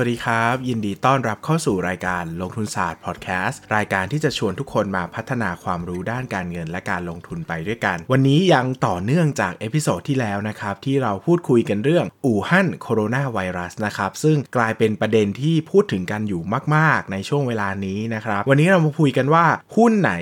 [0.00, 16.42] สวัสดีครับ ยินดีต้อนรับเข้าสู่รายการลงทุนศาสตร์พอดแคสต์รายการที่จะชวนทุกคนมาพัฒนาความรู้ด้านการเงินและการลงทุนไปด้วยกัน วันนี้ยังต่อเนื่องจาก episode ที่แล้วนะครับ ที่เราพูดคุยกันเรื่องอู่ฮั่นโคโรนาไวรัสนะครับ ซึ่งกลายเป็นประเด็นที่พูดถึงกันอยู่
[16.74, 20.12] มาก ๆ ในช่วงเวลานี้นะครับ วันนี้เรามาคุยกันว่าหุ้นไหน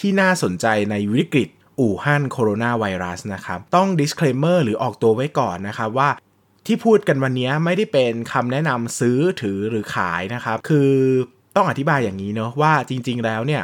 [0.00, 1.48] ที่น่าสนใจในวิกฤต
[1.80, 6.10] อู่ฮั่นโคโรนาไวรัสนะครับ ต้อง disclaimer หรือออกตัวไว้ก่อนนะครับว่า
[6.68, 10.90] ที่พูดกันวันนี้ไม่ได้เป็นคำแนะนำซื้อถือหรือขายนะครับ คือ
[11.56, 13.62] ต้องอธิบายอย่างนี้เนาะว่าจริง ๆ แล้วเนี่ย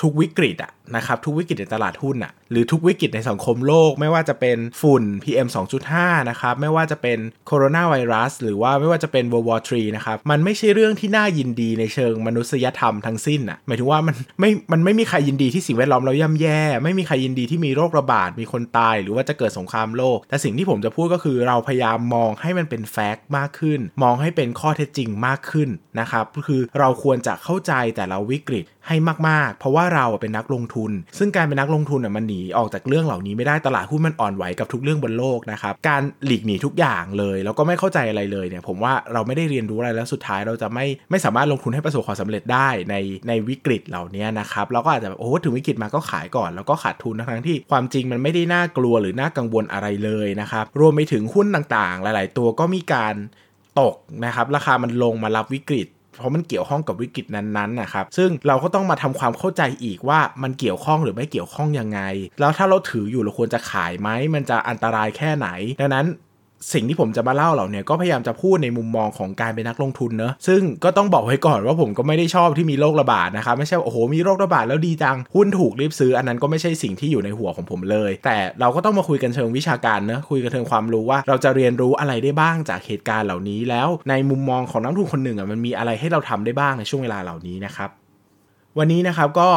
[0.00, 5.48] ทุกวิกฤตอะ นะครับทุกวิกฤตในตลาดหุ้นอะหรือทุกวิกฤตในสังคมโลก ไม่ว่าจะเป็นฝุ่น PM
[5.88, 25.68] 2.5 นะครับ ไม่ว่าจะเป็นโคโรนาไวรัส หรือว่าไม่ว่าจะเป็น World War 3นะครับ มันไม่ใช่เรื่องที่น่ายินดีในเชิงมนุษยธรรมทั้งสิ้นอะหมายถึงว่ามันไม่ มันไม่มีใครยินดีที่สิ่งแวดล้อมเราย่ำแย่ ไม่มีใครยินดีที่มีโรคระบาด มีคนตาย หรือว่าจะเกิดสงครามโลก แต่สิ่งที่ผมจะพูดก็คือเราพยายามมองให้มันเป็นแฟกต์มากขึ้น มองให้เป็นข้อเท็จจริงมากขึ้น
[26.00, 28.96] นะครับ คือเราควรจะเข้าใจแต่ละวิกฤตให้
[29.28, 30.79] มากๆ เพราะว่าเราเป็นนักลงทุน
[31.18, 42.94] ซึ่งการเป็นนักลงทุนมันหนีออกจากเรื่องเหล่านี้ไม่ได้ตลาดหุ้นมันอ่อนไหวกับทุกเรื่องบนโลกนะครับการหลีกหนีทุกอย่างเลยแล้วก็ไม่เข้าใจอะไรเลยเนี่ยผมว่าเราไม่ได้เรียนรู้อะไรแล้วสุดท้ายเราจะไม่ไม่สามารถลงทุนให้ประสบความสำเร็จได้ใน
[43.28, 53.14] ในวิกฤตเหล่านี้นะครับเราก็อาจจะแบบโอ้ถึงวิกฤตมาก็ขายก่อนแล้วก็ขาดทุนทั้งที่ความจริงมันไม่ได้น่ากลัวหรือน่ากังวลอะไรเลยนะครับรวมไปถึงหุ้นต่างๆ หลาย ๆ ตัวก็มีการ
[53.80, 55.88] ตกนะครับราคามันลงมารับวิกฤต
[56.20, 62.00] เพราะมันเกี่ยวข้องกับวิกฤตนั้นๆนะครับซึ่งเราก็ต้องมาทำความเข้าใจอีกว่ามันเกี่ยวข้องหรือไม่เกี่ยวข้องยังไง
[62.40, 65.48] แล้วถ้าเราถืออยู่เราควรจะขายไหมมันจะอันตรายแค่ไหน
[65.80, 66.06] ดังนั้น
[66.72, 87.90] สิ่งที่ผมจะมาเล่าเหล่านี้ก็พยายามจะพูดในมุมมองของการเป็นนักลงทุนเนอะซึ่งก็ต้องบอกไว้ก่อนว่าผมก็ไม่ได้ชอบที่มีโรคระบาดนะครับไม่ใช่โอ้โหมีโรคระบาดแล้วดีจังหุ้นถูกรีบซื้ออันนั้นก็ไม่ใช่สิ่งที่อยู่ในหัวของผมเลย แต่เราก็ต้องมาคุยกันเชิงวิชาการเนอะคุยกันเชิงความรู้ว่าเราจะเรียนรู้อะไรได้บ้างจากเหตุการณ์เหล่านี้ แล้วในมุมมองของนักลงทุนคนหนึ่งอะมันมีอะไรให้เราทำได้บ้างในช่วงเวลาเหล่านี้นะครับ
[88.78, 89.50] วันนี้นะครับก็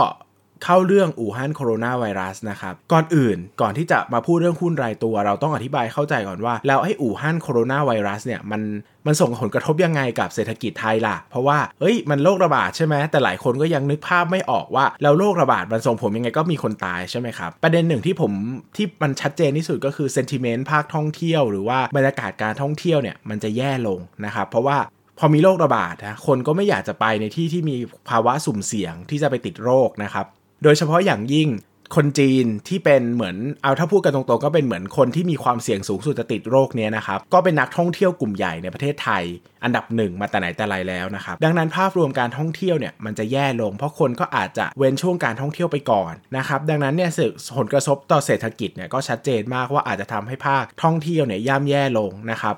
[0.63, 8.61] เข้าเรื่องอู่ฮั่นโคโรนาไวรัสนะครับ ก่อนอื่นก่อนที่จะมาพูดเรื่องหุ้นรายตัว เราต้องอธิบายเข้าใจก่อนว่า แล้วไอ้อู่ฮั่นโคโรนาไวรัสเนี่ยมัน
[9.07, 18.31] มันส่งผลกระทบยังไงกับเศรษฐกิจไทยล่ะ เพราะว่าเฮ้ยมันโรคระบาดใช่ไหมแต่หลายคนก็ยังนึกภาพไม่ออกว่าแล้วโรคระบาดมันส่งผลยังไงก็มีคนตายใช่ไหมครับ ประเด็นหนึ่งที่ผม
[18.75, 24.77] ที่มันชัดเจนที่สุดก็คือเซนติเมนต์ภาคท่องเที่ยวหรือว่าบรรยากาศการท่องเที่ยวเนี่ยมันจะแย่ลงนะครับเพราะว่า
[25.19, 27.75] พอมีโรคระบาดนะคนก็ไม่อยากจะไปในที่ที่มี
[28.09, 30.25] ภาวะสุ่มเสี่ยงที่จะไปติดโรคนะครับ
[30.63, 31.49] โดยเฉพาะอย่างยิ่ง
[31.95, 39.23] คนจีนที่เป็นเหมือนเอาถ้าพูดกันตรงๆก็เป็นเหมือนคนที่มีความเสี่ยงสูงสุดจะติดโรคนี้นะครับก็เป็นนักท่องเที่ยวกลุ่มใหญ่ในประเทศไทย
[39.63, 47.11] อันดับหนึ่งมาแต่ไหนแต่ไรแล้วนะครับดังนั้นภาพรวมการท่องเที่ยวเนี่ยมันจะแย่ลง เพราะคนก็อาจจะเว้นช่วงการท่องเที่ยวไปก่อนนะครับดังนั้นเนี่ย
[47.57, 52.55] ผลกระทบต่อเศรษฐกิจเนี่ยก็ชัดเจนมากว่าอาจจะทำให้ภาคท่องเที่ยวเนี่ยย่ำแย่ลงนะครับ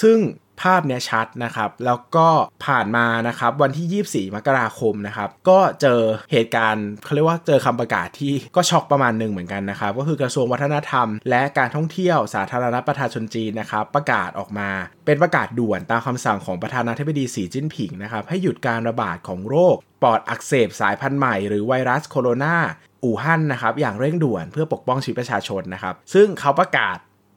[0.00, 0.18] ซึ่ง
[0.62, 2.28] ภาพเนี้ยชัดนะครับ แล้วก็
[2.66, 6.00] ผ่านมานะครับวันที่ 24 มกราคมนะครับก็เจอ
[6.32, 14.70] เหตุการณ์เขาเรียกว่าเจอคำประกาศที่ก็ช็อกประมาณหนึ่งเหมือนกันนะครับ ก็คือกระทรวงวัฒนธรรม และการท่องเที่ยวสาธารณประชาชนจีนนะครับ ประกาศออกมา
[15.06, 22.56] เป็นประกาศด่วนตามคำสั่งของประธานาธิบดีสีจิ้นผิงนะครับ ให้หยุดการระบาดของโรคปอดอักเสบสายพันธุ์ใหม่หรือไวรัสโคโรนา
[23.04, 26.96] อู่ฮั่นนะครับอย่างเร่งด่วนเพื่อปกป้องชีวิตประชาชนนะครับ ซึ่งเขาประกาศ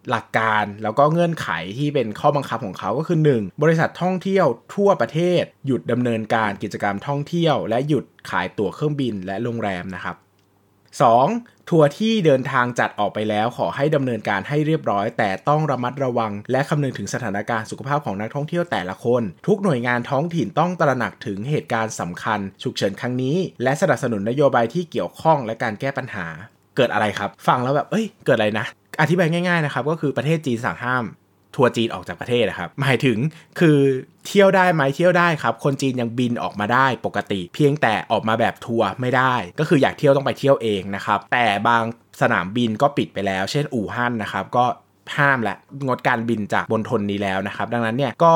[0.10, 1.48] หลักการแล้วก็เงื่อนไข
[1.78, 3.62] ที่เป็นข้อบังคับของเขาก็คือ 1.
[3.64, 4.46] บริษัทท่องเที่ยว
[4.76, 10.16] ทั่วประเทศ หยุดดำเนินการกิจกรรมท่องเที่ยว และหยุดขายตั๋วเครื่องบินและโรงแรมนะครับ
[10.92, 11.70] 2.
[11.70, 26.28] ทัวร์ที่เดินทางจัดออกไปแล้วขอให้ดำเนินการให้เรียบร้อย แต่ต้องระมัดระวัง และคำนึงถึงสถานการณ์สุขภาพของนักท่องเที่ยวแต่ละคน ทุกหน่วยงานท้องถิ่นต้องตระหนักถึงเหตุการณ์สำคัญ ฉุกเฉินครั้งนี้ และสนับสนุนนโยบายที่เกี่ยวข้องและการแก้ปัญหา
[26.78, 28.66] เกิดอะไรครับ ฟังแล้วแบบ เอ้ย เกิดอะไรนะ
[29.02, 31.06] อธิบายง่ายๆนะครับก็คือประเทศจีนสั่งห้าม
[31.56, 33.18] ทัวร์จีนออกจากประเทศนะครับหมายถึง
[33.60, 33.78] คือ
[34.28, 41.84] เที่ยวได้ไหมเที่ยวได้ครับ คนจีนยังบินออกมาได้ปกติ เพียงแต่ออกมาแบบทัวร์ไม่ได้ ก็คืออยากเที่ยวต้องไปเที่ยวเองนะครับ แต่บาง
[42.22, 44.66] สนามบินก็ปิดไปแล้ว เช่นอู่ฮั่นนะครับ ก็
[45.18, 45.56] ห้ามและ
[45.88, 48.36] งดการบินจากบนทนนี้แล้วนะครับ ดังนั้นเนี่ยก็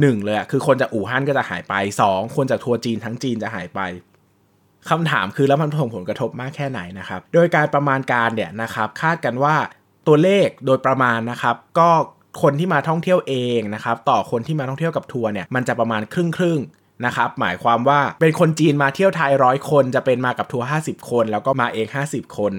[0.00, 1.74] หนึ่งเลยคือคนจากอู่ฮั่นก็จะหายไป
[2.06, 3.80] 2 คนจากทัวร์จีนทั้งจีนจะหายไป
[4.90, 9.56] คำถามคือแล้วมันส่งผลกระทบมากแค่ไหนนะครับ โดยการประมาณการเนี่ยนะครับคาดกันว่า
[10.06, 11.90] ตัวเลขโดยประมาณนะครับ ก็
[12.42, 16.60] คนที่มาท่องเที่ยวเองนะครับ ต่อคนที่มาท่องเที่ยวกับทัวร์เนี่ยมันจะประมาณครึ่งครึ่ง
[17.06, 22.52] นะครับหมายความว่าเป็นคนจีนมาเที่ยวไทยร้อยคนจะเป็นมากับทัวร์50 คน แล้วก็มาเอง 50 คน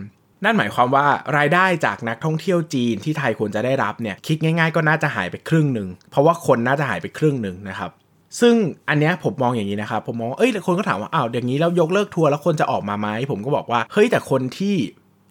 [0.44, 1.06] นั่นหมายความว่า
[1.38, 7.92] รายได้จากนักท่องเที่ยวจีนที่ไทยควรจะได้รับเนี่ยคิดง่าย ๆ ก็น่าจะหายไปครึ่งหนึ่งเพราะว่าคนน่าจะหายไปครึ่งหนึ่งนะครับ
[8.40, 8.56] ซึ่ง
[8.90, 14.76] อันเนี้ยผมมองอย่างนี้นะครับผมมองเอ้ยคนก็ถามว่าอ้าวอย่างนี้แล้วยกเลิกทัวร์แล้วคนจะออกมาไหมผมก็บอกว่าเฮ้ยแต่คนที่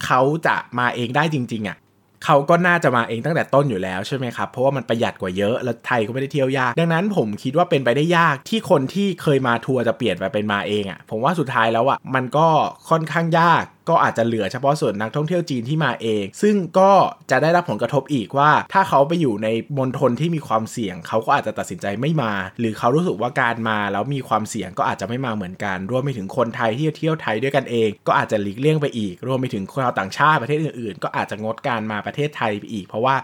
[0.04, 1.76] เขาจะมาเองได้จริงๆอะ่ะ
[2.24, 12.46] เขาก็น่าจะมาเองตั้งแต่ต้นอยู่แล้วใช่ไหมครับ เพราะว่ามันประหยัดกว่าเยอะ แล้วไทยก็ไม่ได้เที่ยวยาก ดังนั้นผมคิดว่าเป็นไปได้ยากที่คนที่เคยมาทัวร์จะเปลี่ยนไปเป็นมาเองอะ่ะผมว่าสุดท้ายแล้วอะ่ะมันก็
[12.90, 16.92] ค่อนข้างยากก็อาจจะเหลือเฉพาะส่วนนักท่องเที่ยวจีนที่มาเอง ซึ่งก็
[17.30, 19.48] จะได้รับผลกระทบอีกว่า ถ้าเขาไปอยู่ใน
[19.78, 33.16] มณฑลที่มีความเสี่ยง เขาก็อาจจะตัดสินใจไม่มา หรือเขารู้สึกว่าการมาแล้วมีความเสี่ยงก็อาจจะไม่มาเหมือนกัน รวมไปถึงคนไทยที่จะเที่ยวไทยด้วยกันเอง ก็อาจจะหลีกเลี่ยงไปอีก รวมไปถึงชาวต่างชาติประเทศอื่นๆ ก็อาจจะงดการมาประเทศไทยไปอีก เพราะว่า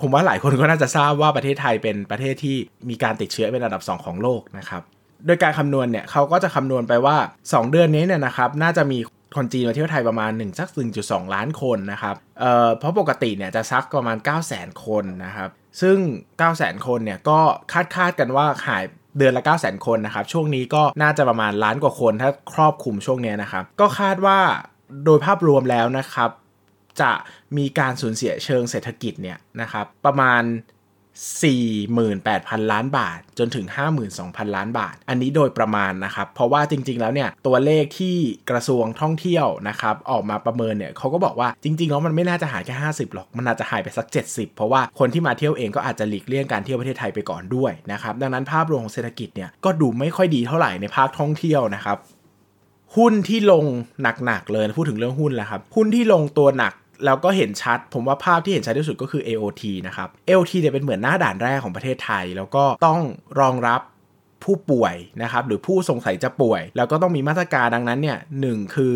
[0.00, 2.56] ผมว่าหลายคนก็น่าจะทราบว่าประเทศไทยเป็นประเทศที่
[2.90, 4.82] มีการติดเชื้อเป็นอันดับ 2 ของโลกนะครับ
[5.26, 7.16] โดยการคำนวณเนี่ยเขาก็จะคำนวณไปว่า
[7.46, 8.98] 2 เดือนนี้เนี่ยนะครับ น่าจะมี
[9.36, 10.68] คนจีนมาเที่ยวไทยประมาณ1สัก
[11.02, 15.50] 1.2 ล้านคนนะครับเอ่อเพราะปกติเนี่ยจะซักประมาณ 9 0 0 0 0 คนนะครับ
[15.80, 15.98] ซึ่ง
[16.40, 17.38] 9 0 0 0 0 คนเนี่ยก็
[17.72, 18.84] คาดคาดกันว่าหาย
[19.18, 24.38] เดือนละ 9 0 0 0 0 คนนะครับ ช่วงนี้ก็น่าจะประมาณล้านกว่าคนถ้าครอบคลุมช่วงนี้นะครับ ก็คาดว่า
[25.04, 26.30] โดยภาพรวมแล้วนะครับ
[27.00, 27.12] จะ
[27.56, 30.42] มีการสูญเสียเชิงเศรษฐกิจเนี่ยนะครับประมาณ
[31.22, 33.66] 48,000 ล้านบาท จนถึง
[34.10, 38.16] 52,000 ล้านบาท อันนี้โดยประมาณนะครับ เพราะว่าจริง ๆ แล้วเนี่ยตัวเลขที่
[38.50, 51.98] กระทรวงท่องเที่ยวนะครับออกมาประเมินเนี่ยเขาก็บอกว่าจริง ๆ แล้วมันไม่น่าจะหายแค่ 50 หรอก มันอาจจะหายไปสัก 70 เพราะว่าคนที่มาเที่ยวเองก็อาจจะหลีกเลี่ยงการเที่ยวประเทศไทยไปก่อนด้วยนะครับ ดังนั้นภาพรวมของเศรษฐกิจเนี่ยก็ดูไม่ค่อยดีเท่าไหร่ในภาคท่องเที่ยวนะครับ
[52.96, 53.64] หุ้นที่ลง
[54.02, 56.72] หนักๆเลยพูดถึงเรื่องหุ้นแล้วครับหุ้นที่ลงตัวหนัก
[57.04, 63.00] แล้วก็เห็นชัด ผมว่าภาพที่เห็นชัดที่สุดก็คือ AOT นะครับ AOT เนี่ยเป็นเหมือนหน้าด่านแรกของประเทศไทย แล้วก็ต้อง
[63.40, 63.80] รองรับ
[64.44, 68.94] ผู้ป่วยนะครับ หรือผู้สงสัยจะป่วย แล้วก็ต้องมีมาตรการดังนั้นเนี่ยหนึ่งคือ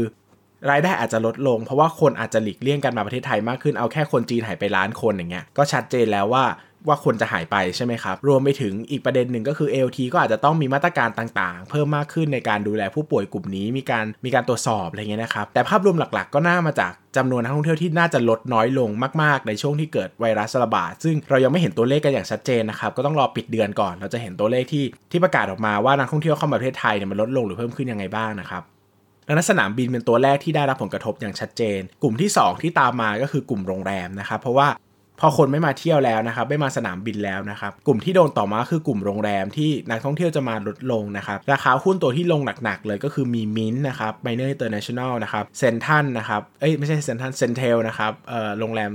[0.71, 6.45] รายได้อาจจะลดลง เพราะว่าคนอาจจะหลีกเลี่ยงกันมาประเทศไทยมากขึ้นเอาแค่คนจีนหายไปล้านคนอย่างเงี้ยก็ชัดเจนแล้วว่า
[6.89, 18.91] ว่าคนจะหายไปใช่ไหมครับ รวมไปถึงอีกประเด็นหนึ่งก็คือ LT ก็อาจจะต้องมีมาตรการต่างๆ เพิ่มมากขึ้นในการดูแลผู้ป่วยกลุ่มนี้มีการมีการตรวจสอบอะไรเงี้ยนะครับ แต่ภาพรวมหลักๆ ก็น่ามาจากจำนวนนักท่องเที่ยวที่น่าจะลดน้อยลง
[19.23, 28.63] มากๆ ในช่วงที่เกิดไวรัสระบาด ซึ่งเรายังไม่เห็นตัวเลขกันอย่างชัดเจนนะครับ ก็ต้องรอปิดเดือนก่อน เราจะเห็นตัวเลขที่ที่ประกาศออกมาว่านักท่องเที่ยวเข้ามาประเทศไทยเนี่ยมันลดลงหรือเพิ่มขึ้นยังไงบ้างนะครับ
[29.27, 34.69] ดังนั้นสนามบินเป็นตัวแรกที่ได้รับผลกระทบอย่างชัดเจน กลุ่มที่ 2 ที่ตามมาก็คือกลุ่มโรงแรมนะครับ เพราะว่า
[35.21, 48.93] พอคนไม่มาเที่ยวแล้วนะครับไม่มาสนามบินแล้วนะครับกลุ่มที่โดนต่อมาคือกลุ่มโรงแรมที่นักท่องเที่ยวจะมาลดลงนะครับราคาหุ้นตัวที่ลงหนักๆเลยก็คือมีมินนะครับไมเนอร์อินเตอร์เนชั่นแนลนะครับเซ็นทรัลนะครับเอ้ยไม่ใช่เซ็นทรัล CENTEL นะครับเอ่อโรงแรม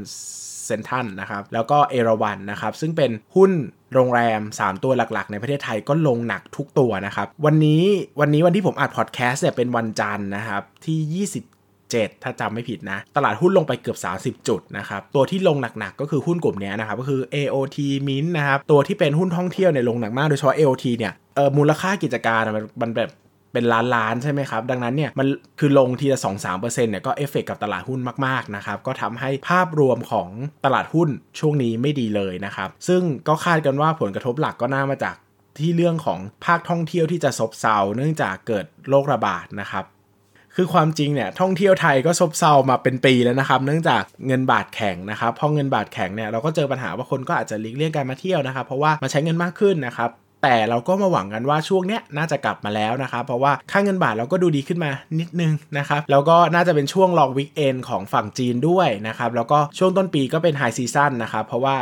[0.66, 3.52] เซ็นทรัลนะครับแล้วก็เอราวัณนะครับซึ่งเป็นหุ้น
[3.94, 7.84] โรงแรม 3 ตัวหลักๆ ในประเทศไทยก็ลงหนักทุกตัวนะครับ วันนี้
[8.20, 13.98] วันนี้วันที่ผมอัดพอดแคสต์เนี่ยเป็นวันจันทร์นะครับที่ 27 ถ้าจำไม่ผิดนะ ตลาดหุ้นลงไปเกือบ
[14.42, 22.42] 30 จุดนะครับ ตัวที่ลงหนักๆ ก็คือหุ้นกลุ่มนี้นะครับ ก็คือ AOT MINT นะครับ ตัวที่เป็นหุ้นท่องเที่ยวในลงหนักมากโดยเฉพาะ AOT เนี่ยเออมูลค่ากิจการ
[22.84, 23.12] มันแบบ
[23.54, 25.28] เป็นล้านล้านใช่ไหมครับ ดังนั้นเนี่ยมัน
[25.60, 30.30] คือลงทีละ 2 3 เนี่ยก็เอฟเฟกกับตลาดหุ้นมากๆนะครับ ก็ทำให้ภาพรวมของ
[30.66, 31.10] ตลาดหุ้น
[31.40, 35.16] ช่วงนี้ไม่ดีเลยนะครับ ซึ่งก็คาดกันว่าผลกระทบหลักก็น่ามาจาก
[35.60, 39.84] ที่เรื่องของภาคท่องเที่ยวที่จะซบเซาเนื่องจากเกิดโรคระบาดนะครับ
[40.56, 50.10] คือความจริงเนี่ยท่องเที่ยวไทยก็ซบเซามาเป็นปีแล้วนะครับ เนื่องจากเงินบาทแข็งนะครับพอเงินบาทแข็งเนี่ยเราก็เจอปัญหาว่าคนก็อาจจะหลีกเลี่ยงการมาเที่ยวนะครับ เพราะว่ามาใช้เงินมากขึ้นนะครับ
[50.44, 61.76] แต่เราก็มาหวังกันว่าช่วงเนี้ยน่าจะกลับมาแล้วนะครับ เพราะว่าค่าเงินบาทเราก็ดูดีขึ้นมานิดนึงนะครับ แล้วก็น่าจะเป็นช่วง long weekend ของฝั่งจีนด้วยนะครับ แล้วก็ช่วงต้นปีก็เป็น high season นะครับ เพราะว่า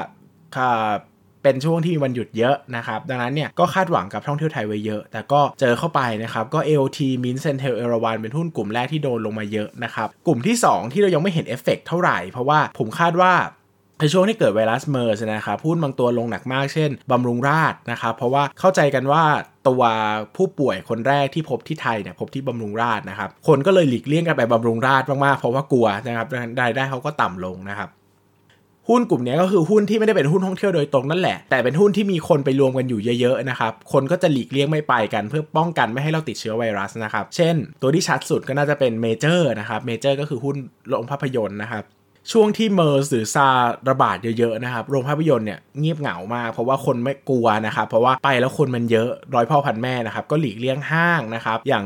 [1.44, 13.34] เป็นช่วงที่มีวันหยุดเยอะนะครับ ดังนั้นเนี่ยก็คาดหวังกับท่องเที่ยวไทยไว้เยอะ แต่ก็เจอเข้าไปนะครับก็ AOT Mint Centel เอราวันเป็นหุ้นกลุ่มแรกที่โดนลงมาเยอะนะครับกลุ่มที่ 2 ที่เรายังไม่เห็นเอฟเฟกเท่าไหร่ เพราะว่าผมคาดว่า
[14.00, 19.24] ในช่วงที่เกิดไวรัสเมอร์สนะครับหุ้นบางตัวลงหนักมากเช่น บำรุงราษนะครับเพราะว่าเข้าใจกันว่า
[19.68, 19.84] ตัว
[20.36, 26.28] ผู้ป่วยคนแรกที่พบที่ไทยเนี่ยพบที่บำรุงราษนะครับคนก็เลยหลีกเลี่ยงกันไปบำรุงราษมากๆเพราะว่ากลัวนะครับ
[26.62, 27.90] รายได้เขาก็ต่ำลงนะครับ
[28.90, 40.56] หุ้นกลุ่มนี้ก็คือหุ้นที่ไม่ได้เป็นหุ้นท่องเที่ยวโดยตรงนั่นแหละ แต่เป็นหุ้นที่มีคนไปรวมกันอยู่เยอะๆนะครับ คนก็จะหลีกเลี่ยงไม่ไปกัน เพื่อป้องกันไม่ให้เราติดเชื้อไวรัสนะครับ เช่น ตัวที่ชัดสุดก็น่าจะเป็นเมเจอร์นะครับ เมเจอร์ก็คือหุ้น
[40.90, 41.84] โรงภาพยนตร์นะครับ
[42.32, 43.48] ช่วงที่เมอร์สหรือซาร์ส
[43.90, 51.86] ระบาดเยอะๆนะครับ โรงภาพยนตร์เนี่ยเงียบเหงามาก เพราะว่าคนมันกลัวนะครับ เพราะว่าไปแล้วคนมันเยอะร้อยพ่อพันแม่นะครับ ก็หลีกเลี่ยงห้างนะครับ อย่าง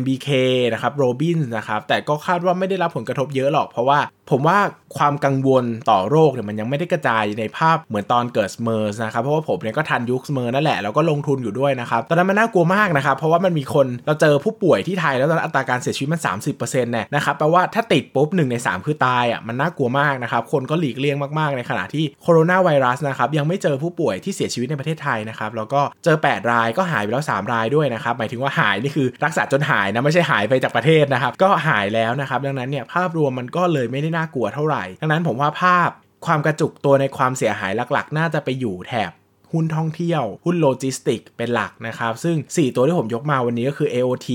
[0.00, 0.28] MBK
[0.72, 3.98] นะครับโรบินส์นะครับ แต่ก็คาดว่าไม่ได้รับผลกระทบเยอะหรอก เพราะว่า
[4.30, 4.58] ผมว่า
[4.96, 35.90] ความกังวลต่อโรคเนี่ยมันยังไม่ได้กระจายในภาพเหมือนตอนเกิดเมอร์สนะครับ เพราะว่าผมเนี่ยก็ทันยุคเมอร์สนั่นแหละ แล้วก็ลงทุนอยู่ด้วยนะครับ ตอนนั้นมันน่ากลัวมากนะครับ เพราะว่ามันมีคนเราเจอผู้ป่วยที่ไทยแล้วตอนอัตราการเสียชีวิตมัน 30%เนี่ยนะครับแปลว่าถ้าติดปุ๊บหนึ่งใน 3 คือตายอะมันน่ากลัวมากนะครับคนก็หลีกเลี่ยงมากๆ ในขณะที่โคโรนาไวรัสนะครับยังไม่เจอผู้ป่วยที่เสียชีวิตในประเทศไทยนะครับแล้วก็เจอ 8 รายก็หายไปแล้ว 3 รายด้วยนะครับหมายถึงว่าหายนี่คือรักษาจนหายายนะไม่ใช่หายไปจากประเทศนะครับ ก็หายแล้วนะครับดังนั้นเนี่ยภาพรวมมันก็เลยไม่ได้น่ากลัวเท่าไหร่ ดังนั้นผมว่าภาพ
[36.26, 39.10] ความกระจุกตัวในความเสียหายหลักๆ น่าจะไปอยู่แถบ
[39.52, 44.28] หุ้นท่องเที่ยว หุ้นโลจิสติกเป็นหลักนะครับ ซึ่ง 4 ตัวที่ผมยกมาวันนี้ก็คือ AOT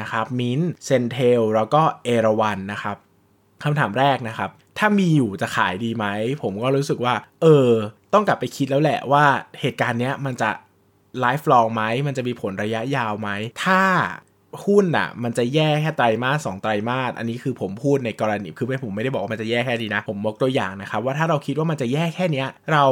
[0.00, 2.96] นะครับ MINT CENTEL แล้วก็เอราวัณนะครับ
[3.62, 6.06] คำถามแรกนะครับ ถ้ามีอยู่จะขายดีไหม
[6.42, 7.70] ผมก็รู้สึกว่า เออ
[8.12, 9.24] ต้องกลับไปคิดแล้วแหละว่า
[9.60, 10.50] เหตุการณ์เนี้ยมันจะ
[11.20, 13.30] lifelong ไหม มันจะมีผลระยะยาวไหม
[13.64, 13.82] ถ้า
[14.64, 22.84] หุ้นอะมันจะแย่แค่ไตรมาสสองไตรมาสอันนี้คือผมพูดในกรณีคือไม่ผมไม่ได้บอกว่ามันจะแย่แค่นี้นะ ผมบอกตัวอย่างนะครับ ว่าถ้าเราคิดว่ามันจะแย่แค่เนี้ย เรา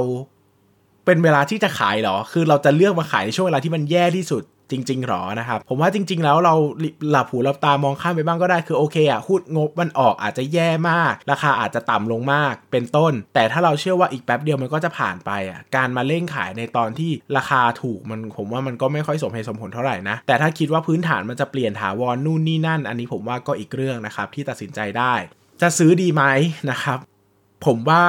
[1.04, 6.54] เป็นเวลาที่จะขายเหรอ คือเราจะเลือกมาขายในช่วงเวลาที่มันแย่ที่สุด จริง ๆหรอนะครับ ผมว่าจริง ๆ แล้วเรา
[7.10, 25.14] หลับหูหลับตามองข้ามไปบ้างก็ได้คือโอเคอะหุ้นงบมันออกอาจจะแย่มาก ราคาอาจจะต่ำลงมากเป็นต้น แต่ถ้าเราเชื่อว่าอีกแป๊บเดียวมันก็จะผ่านไปอะการมาเล่งขายในตอนที่ราคาถูกมันผมว่ามันก็ไม่ค่อยสมเหตุสมผลเท่าไหร่นะแต่ถ้าคิดว่าพื้นฐานมันจะเปลี่ยนถาวรนู่นนี่นั่น อันนี้ผมว่าก็อีกเรื่องนะครับที่ตัดสินใจได้
[25.62, 26.24] จะซื้อดีไหม
[26.70, 26.98] นะครับ
[27.66, 28.04] ผมว่า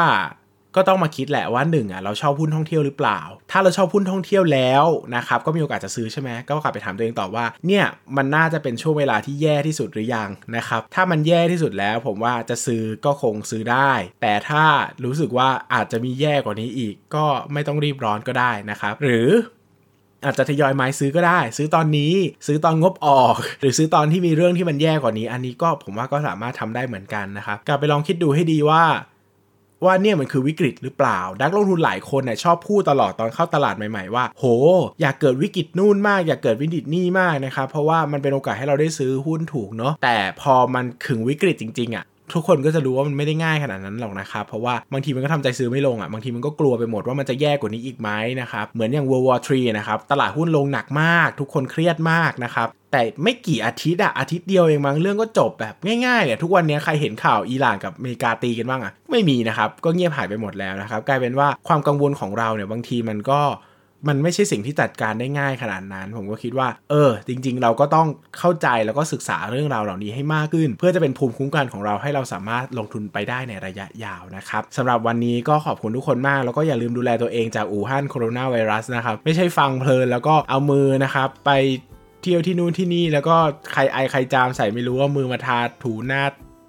[0.76, 3.20] ก็ต้องมาคิดแหละว่าหนึ่งอะเราชอบหุ้นท่องเที่ยวหรือเปล่า
[3.52, 4.86] ถ้าเราชอบหุ้นท่องเที่ยวแล้ว
[5.16, 7.86] นะครับก็มีโอกาสจะซื้อใช่ไหมก็กลับไปถามตัวเองต่อว่าเนี่ย
[8.18, 14.66] มันน่าจะเป็นช่วงเวลาที่แย่ที่สุดหรือยังนะครับถ้ามันแย่ที่สุดแล้วผมว่าจะซื้อก็คงซื้อได้ แต่ถ้า
[15.06, 19.30] รู้สึกว่าอาจจะมีแย่กว่านี้อีก ก็ไม่ต้องรีบร้อนก็ได้นะครับหรือ
[20.26, 22.14] อาจจะทยอยไม้ซื้อก็ได้ ซื้อตอนนี้
[22.48, 28.84] ซื้อตอนงบออก หรือซื้อตอนที่มีเรื่องที่มันแย่กว่านี้ อันนี้ก็ผมว่าก็สามารถทำได้เหมือนกันนะครับกลับไปลองคิดดูให้ดีว่า
[29.86, 34.46] ว่าเนี่ยมันคือวิกฤตหรือเปล่า นักลงทุนหลายคนเนี่ยชอบพูดตลอดตอนเข้าตลาดใหม่ๆว่า โห
[35.02, 48.10] อยากเกิดวิกฤตนู่นมาก อยากเกิดวิกฤตนี่มากนะครับ เพราะว่ามันเป็นโอกาสให้เราได้ซื้อหุ้นถูกเนาะ แต่พอมันถึงวิกฤตจริงๆอะ่ะทุกคนก็จะรู้ว่ามันไม่ได้ง่ายขนาดนั้นหรอกนะครับ เพราะว่าบางทีมันก็ทำใจซื้อไม่ลงอะ่ะ บางทีมันก็กลัวไปหมดว่ามันจะแย่กว่านี้อีกไหม
[48.42, 63.42] นะครับ เหมือนอย่าง World War 3นะครับ ตลาดหุ้นลงหนักมาก ทุกคนเครียดมากนะครับ แต่ไม่กี่อาทิตย์อะอาทิตย์เดียวเองมั้งเรื่องก็จบแบบง่ายๆเนี่ยทุกวันนี้ใครเห็นข่าวอิหร่านกับอเมริกาตีกันบ้างอะไม่มีนะครับ ก็เงียบหายไปหมดแล้วนะครับ กลายเป็นว่าความกังวลของเราเนี่ยบางทีมันก็
[64.10, 68.08] มันไม่ใช่สิ่งที่จัดการได้ง่ายขนาดนั้น ผมก็คิดว่า เออ จริง ๆ เราก็ต้อง
[68.40, 81.52] เข้าใจแล้วก็ศึกษาเรื่องราวเหล่านี้ให้มากขึ้น เพื่อจะเป็นภูมิคุ้มกันของเราให้เราสามารถลงทุนไปได้ในระยะยาวนะครับสำหรับวันนี้ก็ขอบคุณทุกคนมาก แล้วก็อย่าลืมดูแลตัวเองจากอู่ฮั่นโคโรนาไวรัสนะครับ ไม่ใช่ฟังเพลินแล้วก็เอามือนะครับไป
[82.22, 83.36] เที่ยวที่นู่นที่นี่แล้วก็
[83.72, 86.24] ใครไอใครจามใส่ไม่รู้ว่ามือมาทาถูหน้า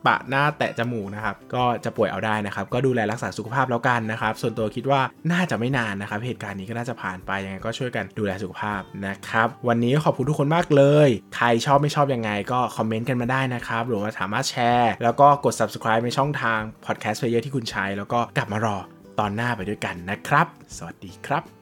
[0.06, 5.00] ปะหน้าแตะจมูกนะครับ ก็จะป่วยเอาได้นะครับ ก็ดูแลรักษาสุขภาพแล้วกันนะครับ ส่วนตัวคิดว่า
[5.32, 18.76] น่าจะไม่นานนะครับ เหตุการณ์นี้ก็น่าจะผ่านไปยังไงก็ช่วยกันดูแลสุขภาพนะครับ วันนี้ขอบคุณทุกคนมากเลย ใครชอบไม่ชอบยังไงก็คอมเมนต์กันมาได้นะครับ หรือว่าสามารถแชร์ แล้วก็กด subscribe ในช่องทาง podcast player ที่คุณใช้ แล้วก็กลับมารอ
[19.21, 21.62] ตอนหน้าไปด้วยกันนะครับ สวัสดีครับ